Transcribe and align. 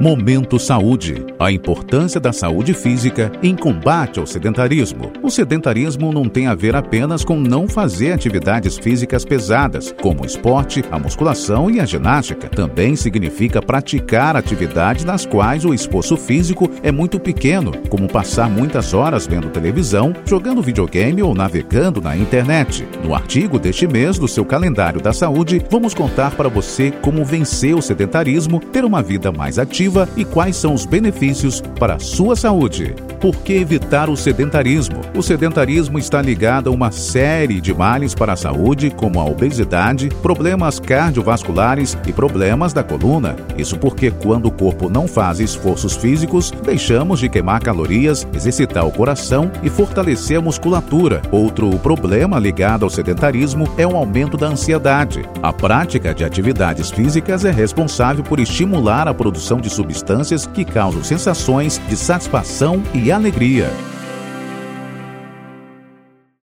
Momento 0.00 0.58
Saúde. 0.58 1.24
A 1.38 1.50
importância 1.50 2.20
da 2.20 2.30
saúde 2.30 2.74
física 2.74 3.32
em 3.42 3.56
combate 3.56 4.20
ao 4.20 4.26
sedentarismo. 4.26 5.10
O 5.22 5.30
sedentarismo 5.30 6.12
não 6.12 6.28
tem 6.28 6.48
a 6.48 6.54
ver 6.54 6.76
apenas 6.76 7.24
com 7.24 7.40
não 7.40 7.66
fazer 7.66 8.12
atividades 8.12 8.76
físicas 8.76 9.24
pesadas, 9.24 9.94
como 10.02 10.22
o 10.22 10.26
esporte, 10.26 10.84
a 10.90 10.98
musculação 10.98 11.70
e 11.70 11.80
a 11.80 11.86
ginástica. 11.86 12.46
Também 12.48 12.94
significa 12.94 13.62
praticar 13.62 14.36
atividades 14.36 15.02
nas 15.02 15.24
quais 15.24 15.64
o 15.64 15.72
esforço 15.72 16.16
físico 16.16 16.70
é 16.82 16.92
muito 16.92 17.18
pequeno, 17.18 17.72
como 17.88 18.06
passar 18.06 18.50
muitas 18.50 18.92
horas 18.92 19.26
vendo 19.26 19.48
televisão, 19.48 20.12
jogando 20.26 20.62
videogame 20.62 21.22
ou 21.22 21.34
navegando 21.34 22.02
na 22.02 22.14
internet. 22.14 22.86
No 23.02 23.14
artigo 23.14 23.58
deste 23.58 23.86
mês 23.86 24.18
do 24.18 24.28
seu 24.28 24.44
calendário 24.44 25.00
da 25.00 25.14
saúde, 25.14 25.64
vamos 25.70 25.94
contar 25.94 26.32
para 26.32 26.50
você 26.50 26.90
como 27.00 27.24
vencer 27.24 27.74
o 27.74 27.80
sedentarismo, 27.80 28.60
ter 28.60 28.84
uma 28.84 29.02
vida 29.02 29.32
mais 29.32 29.58
ativa 29.58 29.85
e 30.16 30.24
quais 30.24 30.56
são 30.56 30.74
os 30.74 30.84
benefícios 30.84 31.60
para 31.78 31.94
a 31.94 31.98
sua 31.98 32.36
saúde. 32.36 32.94
Por 33.20 33.34
que 33.36 33.54
evitar 33.54 34.10
o 34.10 34.16
sedentarismo? 34.16 35.00
O 35.14 35.22
sedentarismo 35.22 35.98
está 35.98 36.20
ligado 36.20 36.68
a 36.68 36.72
uma 36.72 36.90
série 36.90 37.60
de 37.60 37.72
males 37.72 38.14
para 38.14 38.34
a 38.34 38.36
saúde, 38.36 38.90
como 38.90 39.18
a 39.18 39.24
obesidade, 39.24 40.10
problemas 40.22 40.78
cardiovasculares 40.78 41.96
e 42.06 42.12
problemas 42.12 42.74
da 42.74 42.82
coluna. 42.82 43.34
Isso 43.56 43.78
porque, 43.78 44.10
quando 44.10 44.46
o 44.46 44.50
corpo 44.50 44.90
não 44.90 45.08
faz 45.08 45.40
esforços 45.40 45.96
físicos, 45.96 46.52
deixamos 46.62 47.20
de 47.20 47.28
queimar 47.28 47.62
calorias, 47.62 48.26
exercitar 48.34 48.86
o 48.86 48.92
coração 48.92 49.50
e 49.62 49.70
fortalecer 49.70 50.38
a 50.38 50.42
musculatura. 50.42 51.22
Outro 51.30 51.70
problema 51.78 52.38
ligado 52.38 52.84
ao 52.84 52.90
sedentarismo 52.90 53.66
é 53.78 53.86
o 53.86 53.96
aumento 53.96 54.36
da 54.36 54.48
ansiedade. 54.48 55.24
A 55.42 55.52
prática 55.52 56.14
de 56.14 56.22
atividades 56.22 56.90
físicas 56.90 57.46
é 57.46 57.50
responsável 57.50 58.22
por 58.22 58.38
estimular 58.38 59.08
a 59.08 59.14
produção 59.14 59.58
de 59.58 59.70
substâncias 59.70 60.46
que 60.46 60.64
causam 60.64 61.02
sensações 61.02 61.80
de 61.88 61.96
satisfação 61.96 62.82
e 63.06 63.12
alegria. 63.12 63.95